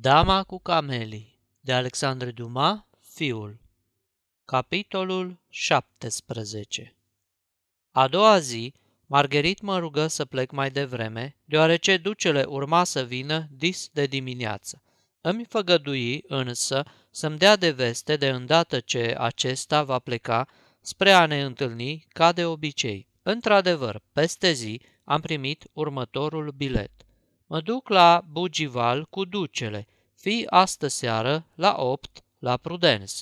[0.00, 3.58] Dama cu camelii de Alexandre Dumas, fiul
[4.44, 6.96] Capitolul 17
[7.90, 8.74] A doua zi,
[9.06, 14.82] Margherit mă rugă să plec mai devreme, deoarece ducele urma să vină dis de dimineață.
[15.20, 20.48] Îmi făgădui însă să-mi dea de veste de îndată ce acesta va pleca
[20.80, 23.08] spre a ne întâlni ca de obicei.
[23.22, 27.05] Într-adevăr, peste zi am primit următorul bilet.
[27.46, 29.86] Mă duc la Bugival cu ducele.
[30.14, 33.14] Fii astă seară la opt la Prudence.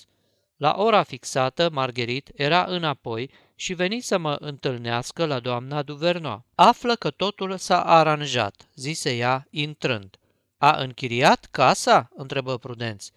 [0.56, 6.45] La ora fixată, Margherit era înapoi și veni să mă întâlnească la doamna Duvernoa.
[6.55, 10.16] Află că totul s-a aranjat, zise ea, intrând.
[10.59, 12.10] A închiriat casa?
[12.16, 13.09] întrebă Prudenț.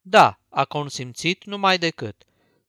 [0.00, 2.22] Da, a consimțit numai decât.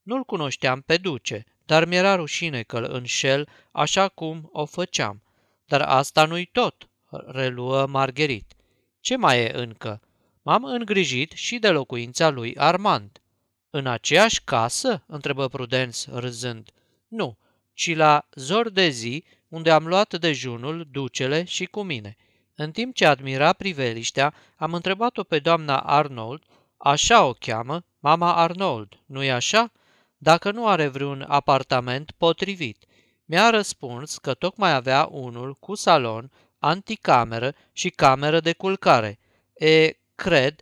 [0.04, 5.22] Nu-l cunoșteam pe duce, dar mi-era rușine că îl înșel așa cum o făceam.
[5.66, 8.54] Dar asta nu-i tot, reluă Margherit.
[9.00, 10.02] Ce mai e încă?
[10.42, 13.22] M-am îngrijit și de locuința lui Armand.
[13.70, 15.04] În aceeași casă?
[15.08, 16.70] întrebă Prudenț râzând.
[17.08, 17.38] Nu,
[17.74, 22.18] ci la zor de zi, unde am luat dejunul, ducele și cu mine.
[22.56, 26.44] În timp ce admira priveliștea, am întrebat-o pe doamna Arnold,
[26.78, 29.72] așa o cheamă, mama Arnold, nu-i așa?
[30.18, 32.86] Dacă nu are vreun apartament potrivit.
[33.26, 39.20] Mi-a răspuns că tocmai avea unul cu salon, anticameră și cameră de culcare.
[39.54, 40.62] E, cred,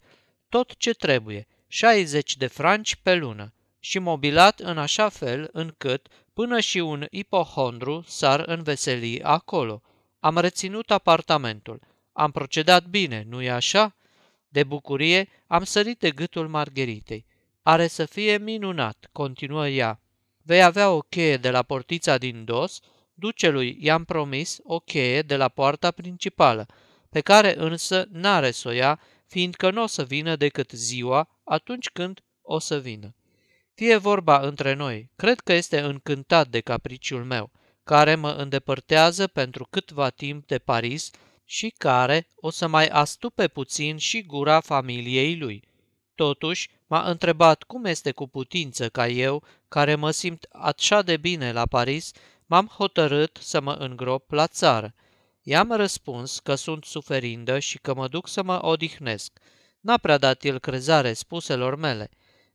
[0.50, 6.60] tot ce trebuie, 60 de franci pe lună și mobilat în așa fel încât până
[6.60, 9.82] și un ipohondru s-ar înveseli acolo.
[10.20, 11.80] Am reținut apartamentul.
[12.14, 13.96] Am procedat bine, nu-i așa?
[14.48, 17.26] De bucurie am sărit de gâtul Margheritei.
[17.62, 20.00] Are să fie minunat, continuă ea.
[20.42, 22.80] Vei avea o cheie de la portița din dos,
[23.16, 26.66] ducelui i-am promis o cheie de la poarta principală,
[27.10, 31.90] pe care însă n-are să o ia, fiindcă nu o să vină decât ziua, atunci
[31.90, 33.16] când o să vină.
[33.74, 37.52] Fie vorba între noi, cred că este încântat de capriciul meu,
[37.84, 41.12] care mă îndepărtează pentru câtva timp de Paris
[41.46, 45.64] și care o să mai astupe puțin și gura familiei lui.
[46.16, 51.52] Totuși, m-a întrebat cum este cu putință ca eu, care mă simt așa de bine
[51.52, 52.12] la Paris,
[52.46, 54.94] m-am hotărât să mă îngrop la țară.
[55.42, 59.40] I-am răspuns că sunt suferindă și că mă duc să mă odihnesc.
[59.80, 62.10] N-a prea dat el crezare spuselor mele.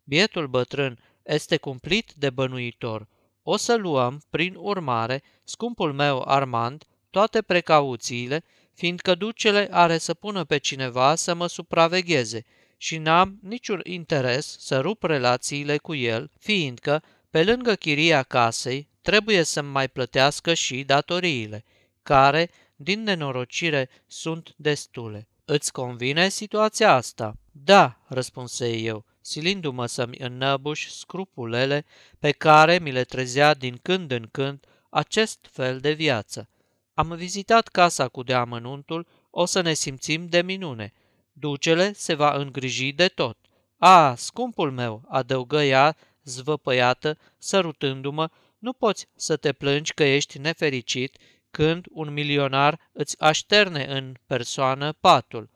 [0.04, 3.08] Bietul bătrân este cumplit de bănuitor.
[3.42, 10.44] O să luăm, prin urmare, scumpul meu Armand, toate precauțiile, fiindcă ducele are să pună
[10.44, 12.44] pe cineva să mă supravegheze
[12.76, 19.42] și n-am niciun interes să rup relațiile cu el, fiindcă, pe lângă chiria casei, trebuie
[19.42, 21.64] să-mi mai plătească și datoriile,
[22.02, 25.28] care, din nenorocire, sunt destule.
[25.44, 27.36] Îți convine situația asta?
[27.52, 31.84] Da, răspunse eu, silindu-mă să-mi înnăbuș scrupulele
[32.18, 36.48] pe care mi le trezea din când în când acest fel de viață.
[36.94, 40.92] Am vizitat casa cu deamănuntul, o să ne simțim de minune.
[41.32, 43.38] Ducele se va îngriji de tot.
[43.78, 48.28] A, scumpul meu, adăugă ea, zvăpăiată, sărutându-mă,
[48.60, 51.16] nu poți să te plângi că ești nefericit
[51.50, 55.50] când un milionar îți așterne în persoană patul.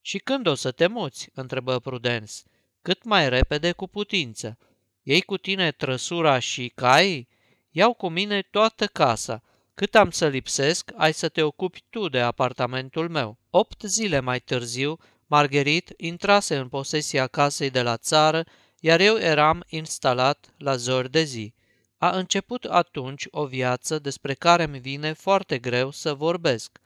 [0.00, 1.28] Și când o să te muți?
[1.34, 2.34] întrebă Prudence.
[2.82, 4.58] Cât mai repede cu putință.
[5.02, 7.28] Ei cu tine trăsura și cai?
[7.70, 9.42] Iau cu mine toată casa.
[9.74, 13.38] Cât am să lipsesc, ai să te ocupi tu de apartamentul meu.
[13.50, 18.44] Opt zile mai târziu, Margherit intrase în posesia casei de la țară,
[18.80, 21.54] iar eu eram instalat la zori de zi.
[21.98, 26.80] A început atunci o viață despre care mi vine foarte greu să vorbesc.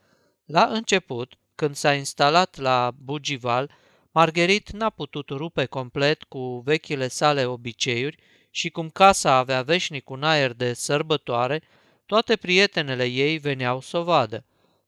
[0.45, 3.71] La început, când s-a instalat la Bugival,
[4.11, 8.19] Margherit n-a putut rupe complet cu vechile sale obiceiuri
[8.51, 11.63] și cum casa avea veșnic un aer de sărbătoare,
[12.07, 14.45] toate prietenele ei veneau să o vadă.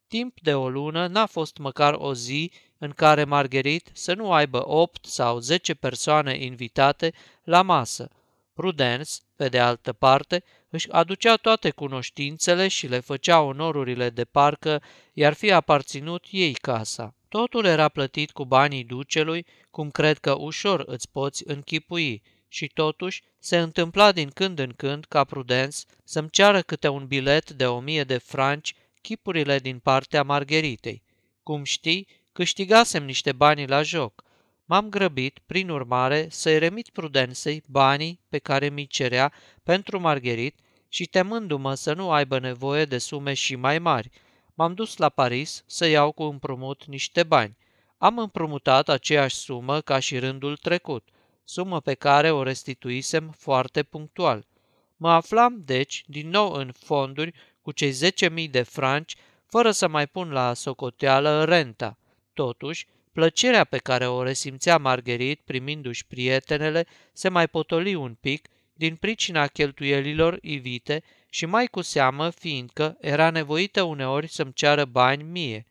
[0.08, 4.68] Timp de o lună n-a fost măcar o zi în care Margherit să nu aibă
[4.68, 7.12] opt sau zece persoane invitate
[7.42, 8.08] la masă.
[8.54, 14.82] Prudence, pe de altă parte, își aducea toate cunoștințele și le făcea onorurile de parcă
[15.12, 17.14] i-ar fi aparținut ei casa.
[17.28, 22.22] Totul era plătit cu banii ducelui, cum cred că ușor îți poți închipui,
[22.54, 27.50] și totuși se întâmpla din când în când ca Prudence să-mi ceară câte un bilet
[27.50, 31.02] de o mie de franci chipurile din partea Margheritei.
[31.42, 34.23] Cum știi, câștigasem niște bani la joc.
[34.64, 39.32] M-am grăbit, prin urmare, să-i remit Prudensei banii pe care mi cerea
[39.62, 40.58] pentru Margherit
[40.88, 44.10] și temându-mă să nu aibă nevoie de sume și mai mari,
[44.54, 47.56] m-am dus la Paris să iau cu împrumut niște bani.
[47.98, 51.08] Am împrumutat aceeași sumă ca și rândul trecut,
[51.44, 54.46] sumă pe care o restituisem foarte punctual.
[54.96, 60.06] Mă aflam, deci, din nou în fonduri cu cei 10.000 de franci, fără să mai
[60.06, 61.98] pun la socoteală renta.
[62.32, 68.96] Totuși, plăcerea pe care o resimțea Margherit primindu-și prietenele se mai potoli un pic din
[68.96, 75.66] pricina cheltuielilor ivite și mai cu seamă fiindcă era nevoită uneori să-mi ceară bani mie.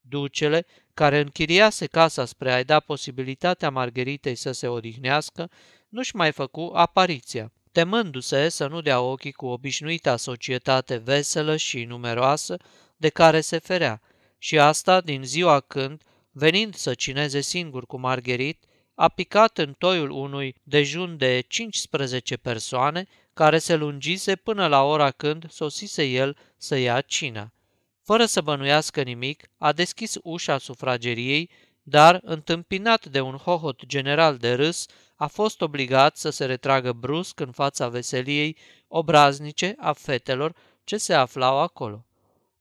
[0.00, 5.50] Ducele, care închiriase casa spre a-i da posibilitatea Margheritei să se odihnească,
[5.88, 12.56] nu-și mai făcu apariția temându-se să nu dea ochii cu obișnuita societate veselă și numeroasă
[12.96, 14.00] de care se ferea,
[14.38, 16.02] și asta din ziua când,
[16.36, 18.64] venind să cineze singur cu Margherit,
[18.94, 25.10] a picat în toiul unui dejun de 15 persoane care se lungise până la ora
[25.10, 27.52] când sosise el să ia cina.
[28.02, 31.50] Fără să bănuiască nimic, a deschis ușa sufrageriei,
[31.82, 34.86] dar, întâmpinat de un hohot general de râs,
[35.16, 38.56] a fost obligat să se retragă brusc în fața veseliei
[38.88, 40.54] obraznice a fetelor
[40.84, 42.04] ce se aflau acolo.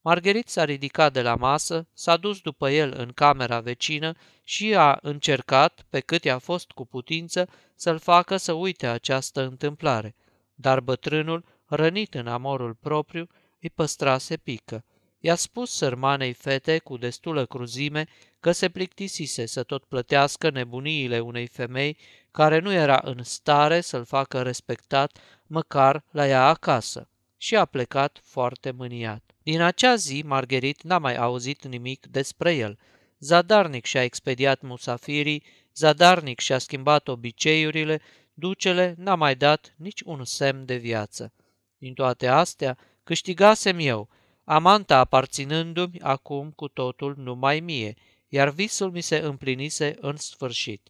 [0.06, 4.14] Margherit s-a ridicat de la masă, s-a dus după el în camera vecină
[4.44, 10.16] și a încercat, pe cât i-a fost cu putință, să-l facă să uite această întâmplare.
[10.56, 13.28] Dar bătrânul, rănit în amorul propriu,
[13.62, 14.84] îi păstrase pică.
[15.20, 18.08] I-a spus sărmanei fete cu destulă cruzime
[18.40, 21.98] că se plictisise să tot plătească nebuniile unei femei
[22.32, 25.18] care nu era în stare să-l facă respectat
[25.48, 27.08] măcar la ea acasă
[27.44, 29.32] și a plecat foarte mâniat.
[29.44, 32.80] Din acea zi, Margherit n-a mai auzit nimic despre el.
[33.20, 35.44] Zadarnic și-a expediat musafirii,
[35.76, 38.02] zadarnic și-a schimbat obiceiurile,
[38.34, 41.34] ducele n-a mai dat nici un semn de viață.
[41.78, 44.10] Din toate astea, câștigasem eu,
[44.44, 47.94] amanta aparținându-mi acum cu totul numai mie,
[48.28, 50.90] iar visul mi se împlinise în sfârșit.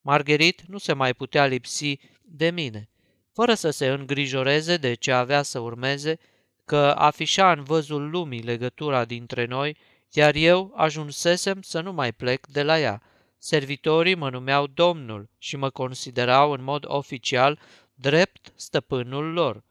[0.00, 2.88] Margherit nu se mai putea lipsi de mine.
[3.38, 6.18] Fără să se îngrijoreze de ce avea să urmeze,
[6.64, 9.76] că afișa în văzul lumii legătura dintre noi,
[10.12, 13.02] iar eu ajunsesem să nu mai plec de la ea.
[13.38, 17.58] Servitorii mă numeau domnul și mă considerau în mod oficial
[17.94, 19.64] drept stăpânul lor.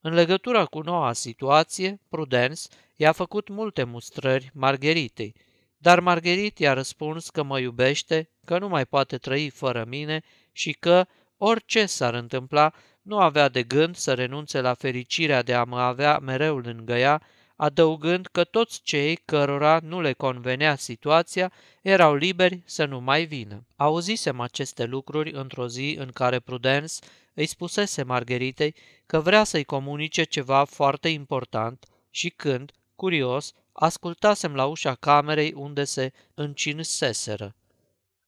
[0.00, 2.62] În legătură cu noua situație, Prudence
[2.96, 5.34] i-a făcut multe mustrări Margheritei,
[5.76, 10.22] dar Margherit i-a răspuns că mă iubește, că nu mai poate trăi fără mine
[10.52, 11.06] și că,
[11.40, 12.72] orice s-ar întâmpla,
[13.08, 17.22] nu avea de gând să renunțe la fericirea de a mă avea mereu lângă ea,
[17.56, 21.52] adăugând că toți cei cărora nu le convenea situația
[21.82, 23.66] erau liberi să nu mai vină.
[23.76, 26.94] Auzisem aceste lucruri într-o zi în care Prudence
[27.34, 28.74] îi spusese Margheritei
[29.06, 35.84] că vrea să-i comunice ceva foarte important și când, curios, ascultasem la ușa camerei unde
[35.84, 37.54] se încinseseră.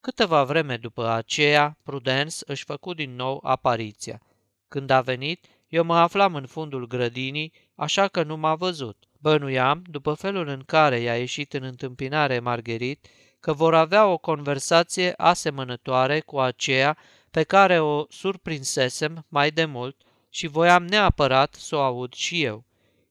[0.01, 4.21] Câteva vreme după aceea, Prudence își făcu din nou apariția.
[4.71, 8.97] Când a venit, eu mă aflam în fundul grădinii, așa că nu m-a văzut.
[9.19, 13.07] Bănuiam, după felul în care i-a ieșit în întâmpinare Margherit,
[13.41, 16.97] că vor avea o conversație asemănătoare cu aceea
[17.31, 22.65] pe care o surprinsesem mai de mult și voiam neapărat să o aud și eu.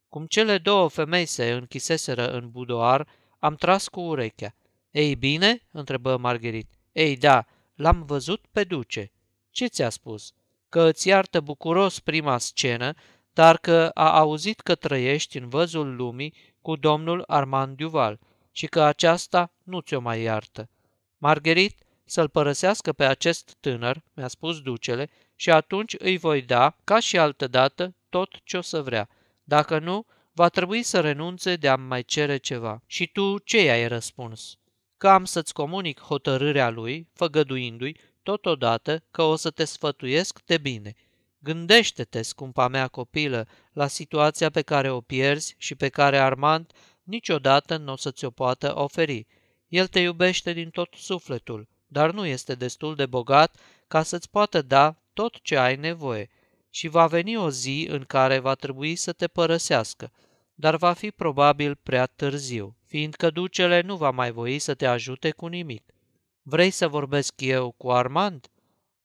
[0.09, 3.07] Cum cele două femei se închiseseră în budoar,
[3.39, 4.55] am tras cu urechea.
[4.91, 6.69] Ei bine?" întrebă Margherit.
[6.91, 7.45] Ei da,
[7.75, 9.11] l-am văzut pe duce.
[9.51, 10.33] Ce ți-a spus?
[10.69, 12.93] Că îți iartă bucuros prima scenă,
[13.33, 18.19] dar că a auzit că trăiești în văzul lumii cu domnul Armand Duval
[18.51, 20.69] și că aceasta nu ți-o mai iartă.
[21.17, 26.99] Margherit, să-l părăsească pe acest tânăr, mi-a spus ducele, și atunci îi voi da, ca
[26.99, 29.09] și altădată, tot ce o să vrea.
[29.43, 32.83] Dacă nu, va trebui să renunțe de a mai cere ceva.
[32.85, 34.57] Și tu ce i-ai răspuns?
[34.97, 40.93] Că am să-ți comunic hotărârea lui, făgăduindu-i, totodată că o să te sfătuiesc de bine.
[41.39, 46.71] Gândește-te, scumpa mea copilă, la situația pe care o pierzi și pe care Armand
[47.03, 49.27] niciodată nu o să ți-o poată oferi.
[49.67, 54.61] El te iubește din tot sufletul, dar nu este destul de bogat ca să-ți poată
[54.61, 56.29] da tot ce ai nevoie.
[56.69, 60.11] Și va veni o zi în care va trebui să te părăsească,
[60.53, 65.31] dar va fi probabil prea târziu, fiindcă ducele nu va mai voi să te ajute
[65.31, 65.93] cu nimic.
[66.49, 68.47] Vrei să vorbesc eu cu Armand?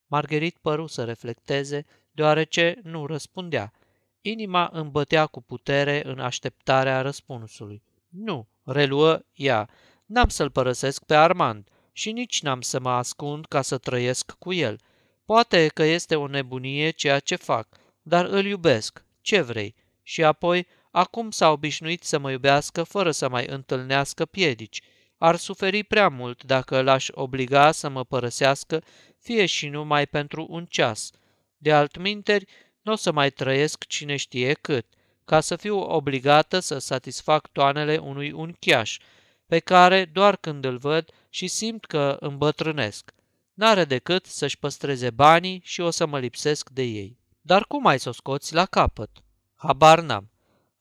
[0.07, 3.73] Margherit păru să reflecteze, deoarece nu răspundea.
[4.21, 7.83] Inima îmbătea cu putere în așteptarea răspunsului.
[8.09, 9.69] Nu, reluă ea,
[10.07, 14.53] n-am să-l părăsesc pe Armand și nici n-am să mă ascund ca să trăiesc cu
[14.53, 14.81] el.
[15.25, 17.69] Poate că este o nebunie ceea ce fac,
[18.03, 19.05] dar îl iubesc.
[19.21, 19.75] Ce vrei?
[20.03, 24.83] Și apoi, acum s-a obișnuit să mă iubească fără să mai întâlnească piedici.
[25.19, 28.83] Ar suferi prea mult dacă l-aș obliga să mă părăsească,
[29.19, 31.11] fie și numai pentru un ceas.
[31.57, 32.45] De altminteri,
[32.83, 34.87] nu o să mai trăiesc cine știe cât,
[35.25, 38.99] ca să fiu obligată să satisfac toanele unui unchiaș,
[39.47, 43.15] pe care doar când îl văd și simt că îmbătrânesc.
[43.55, 47.19] N-are decât să-și păstreze banii și o să mă lipsesc de ei.
[47.41, 49.11] Dar cum ai să o scoți la capăt?
[49.55, 50.34] Habar n-am.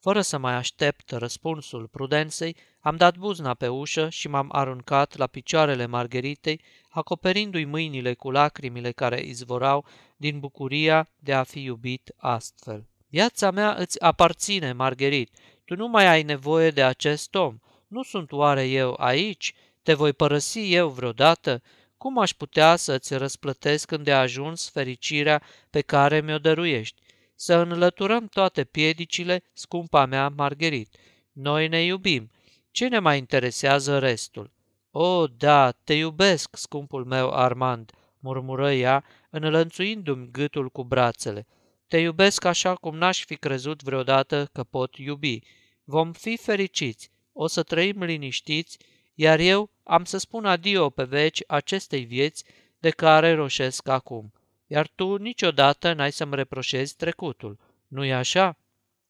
[0.04, 5.28] Fără să mai aștept răspunsul prudenței, am dat buzna pe ușă și m-am aruncat la
[5.28, 9.86] picioarele Margheritei, acoperindu-i mâinile cu lacrimile care izvorau
[10.18, 12.88] din bucuria de a fi iubit astfel.
[13.08, 15.38] Viața mea îți aparține, Margherit.
[15.66, 17.58] Tu nu mai ai nevoie de acest om.
[17.88, 19.54] Nu sunt oare eu aici?
[19.84, 21.62] Te voi părăsi eu vreodată?
[21.98, 27.02] Cum aș putea să-ți răsplătesc când de ajuns fericirea pe care mi-o dăruiești?
[27.36, 30.96] Să înlăturăm toate piedicile, scumpa mea Margherit.
[31.32, 32.32] Noi ne iubim.
[32.72, 34.52] Ce ne mai interesează restul?
[34.92, 41.48] O, da, te iubesc, scumpul meu Armand, murmură ea, înlănțuindu-mi gâtul cu brațele.
[41.88, 45.40] Te iubesc așa cum n-aș fi crezut vreodată că pot iubi.
[45.84, 48.78] Vom fi fericiți, o să trăim liniștiți,
[49.14, 52.44] iar eu am să spun adio pe veci acestei vieți
[52.80, 54.34] de care roșesc acum.
[54.74, 58.58] Iar tu niciodată n-ai să-mi reproșezi trecutul, nu-i așa?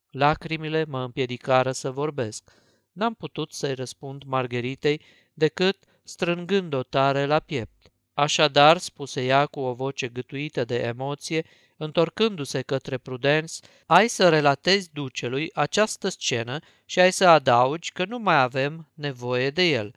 [0.09, 2.51] Lacrimile mă împiedicară să vorbesc.
[2.91, 5.01] N-am putut să-i răspund Margheritei
[5.33, 7.91] decât strângând-o tare la piept.
[8.13, 11.45] Așadar, spuse ea cu o voce gâtuită de emoție,
[11.77, 13.53] întorcându-se către Prudence,
[13.85, 19.49] ai să relatezi ducelui această scenă și ai să adaugi că nu mai avem nevoie
[19.49, 19.95] de el.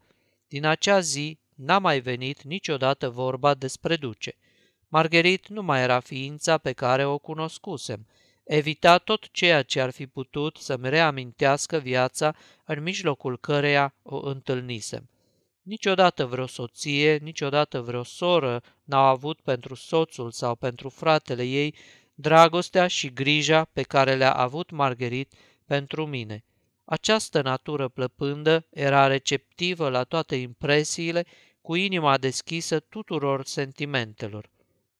[0.49, 4.37] Din acea zi n-a mai venit niciodată vorba despre duce.
[4.88, 8.07] Margherit nu mai era ființa pe care o cunoscusem.
[8.45, 15.09] Evita tot ceea ce ar fi putut să-mi reamintească viața în mijlocul căreia o întâlnisem.
[15.62, 21.75] Niciodată vreo soție, niciodată vreo soră n-au avut pentru soțul sau pentru fratele ei
[22.14, 25.33] dragostea și grija pe care le-a avut Margherit
[25.64, 26.45] pentru mine.
[26.85, 31.26] Această natură plăpândă era receptivă la toate impresiile,
[31.61, 34.50] cu inima deschisă tuturor sentimentelor.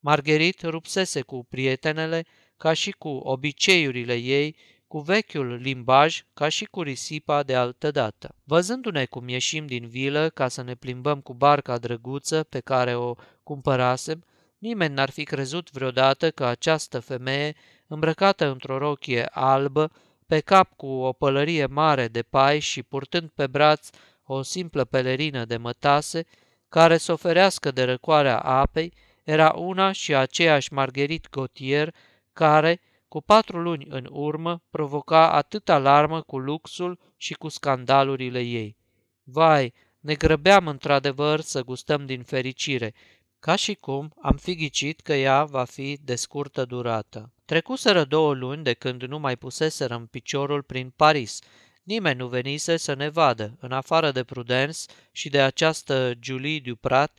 [0.07, 2.25] Margherit rupsese cu prietenele,
[2.57, 4.55] ca și cu obiceiurile ei,
[4.87, 8.35] cu vechiul limbaj ca și cu risipa de altă dată.
[8.43, 13.13] Văzându-ne cum ieșim din vilă ca să ne plimbăm cu barca drăguță pe care o
[13.43, 14.23] cumpărasem,
[14.57, 17.55] nimeni n-ar fi crezut vreodată că această femeie,
[17.87, 19.91] îmbrăcată într-o rochie albă,
[20.27, 23.89] pe cap cu o pălărie mare de pai și purtând pe braț
[24.23, 26.25] o simplă pelerină de mătase,
[26.69, 28.93] care să oferească de răcoarea apei,
[29.27, 31.93] era una și aceeași Margherit Gautier,
[32.33, 38.77] care, cu patru luni în urmă, provoca atâta alarmă cu luxul și cu scandalurile ei.
[39.23, 42.93] Vai, ne grăbeam într-adevăr să gustăm din fericire,
[43.39, 47.31] ca și cum am fi ghicit că ea va fi de scurtă durată.
[47.45, 51.39] Trecuseră două luni de când nu mai puseserăm piciorul prin Paris.
[51.83, 54.79] Nimeni nu venise să ne vadă, în afară de Prudence
[55.11, 57.17] și de această Julie Duprat,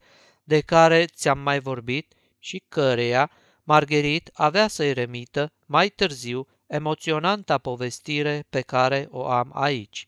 [0.48, 3.30] de care ți-am mai vorbit și căreia
[3.62, 10.06] Margherit avea să-i remită, mai târziu, emoționanta povestire pe care o am aici.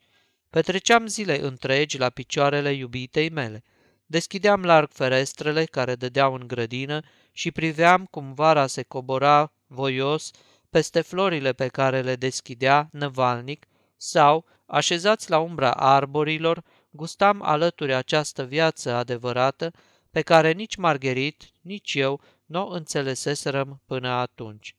[0.50, 3.64] Petreceam zile întregi la picioarele iubitei mele.
[4.06, 7.00] Deschideam larg ferestrele care dădeau în grădină
[7.32, 10.30] și priveam cum vara se cobora voios
[10.70, 13.66] peste florile pe care le deschidea năvalnic
[13.96, 19.72] sau, așezați la umbra arborilor, gustam alături această viață adevărată
[20.10, 24.74] pe care nici Margherit, nici eu nu o înțeleseserăm până atunci.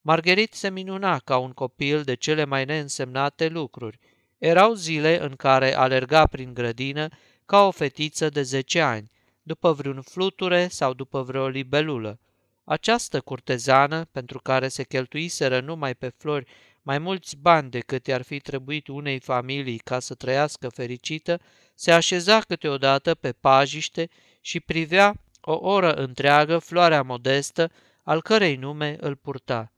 [0.00, 3.98] Margherit se minuna ca un copil de cele mai neînsemnate lucruri.
[4.38, 7.08] Erau zile în care alerga prin grădină
[7.46, 9.10] ca o fetiță de zece ani,
[9.42, 12.18] după vreun fluture sau după vreo libelulă.
[12.64, 16.46] Această curtezană, pentru care se cheltuiseră numai pe flori
[16.82, 21.40] mai mulți bani decât i-ar fi trebuit unei familii ca să trăiască fericită,
[21.74, 24.08] se așeza câteodată pe pajiște
[24.44, 27.70] și privea o oră întreagă floarea modestă,
[28.02, 29.72] al cărei nume îl purta.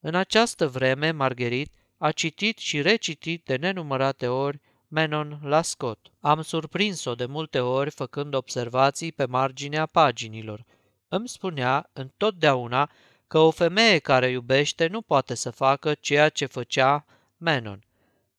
[0.00, 6.06] În această vreme, Margherit a citit și recitit de nenumărate ori Menon la Scott.
[6.20, 10.64] Am surprins-o de multe ori făcând observații pe marginea paginilor.
[11.08, 12.90] Îmi spunea întotdeauna
[13.26, 17.04] că o femeie care iubește nu poate să facă ceea ce făcea
[17.36, 17.82] Menon.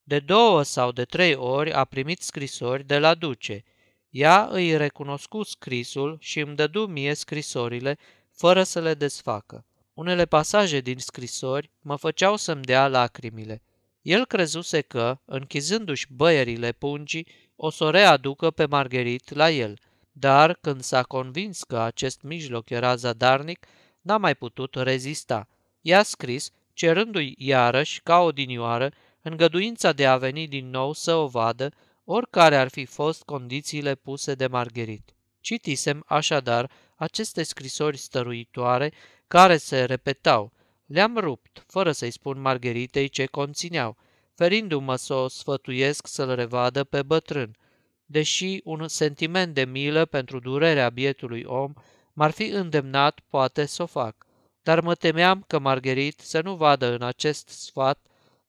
[0.04, 3.64] De două sau de trei ori a primit scrisori de la duce–
[4.10, 7.98] ea îi recunoscu scrisul și îmi dădu mie scrisorile,
[8.32, 9.66] fără să le desfacă.
[9.94, 13.62] Unele pasaje din scrisori mă făceau să-mi dea lacrimile.
[14.02, 19.78] El crezuse că, închizându-și băierile pungii, o să o readucă pe Margherit la el,
[20.12, 23.66] dar când s-a convins că acest mijloc era zadarnic,
[24.02, 25.48] n-a mai putut rezista.
[25.82, 31.72] I-a scris, cerându-i iarăși, ca odinioară, îngăduința de a veni din nou să o vadă,
[32.12, 35.14] oricare ar fi fost condițiile puse de Margherit.
[35.40, 38.94] Citisem așadar aceste scrisori stăruitoare
[39.28, 40.52] care se repetau.
[40.86, 43.98] Le-am rupt, fără să-i spun Margheritei ce conțineau,
[44.36, 47.58] ferindu-mă să o sfătuiesc să-l revadă pe bătrân,
[48.06, 51.74] deși un sentiment de milă pentru durerea bietului om
[52.14, 54.26] m-ar fi îndemnat poate să o fac.
[54.64, 58.00] Dar mă temeam că Margherit să nu vadă în acest sfat,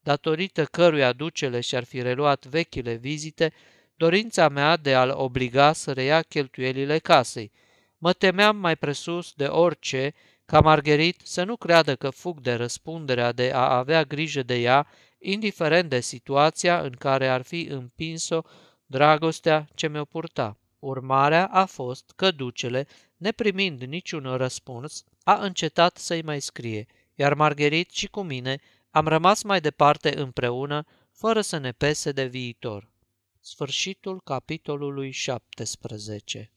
[0.02, 3.52] datorită căruia ducele și-ar fi reluat vechile vizite,
[3.96, 7.52] dorința mea de a-l obliga să reia cheltuielile casei.
[7.98, 10.14] Mă temeam mai presus de orice
[10.44, 14.86] ca Margherit să nu creadă că fug de răspunderea de a avea grijă de ea,
[15.18, 18.40] indiferent de situația în care ar fi împins-o
[18.86, 20.56] dragostea ce mi-o purta.
[20.78, 27.90] Urmarea a fost că ducele, neprimind niciun răspuns, a încetat să-i mai scrie, iar Margherit
[27.90, 32.90] și cu mine am rămas mai departe împreună, fără să ne pese de viitor.
[33.40, 36.50] Sfârșitul capitolului 17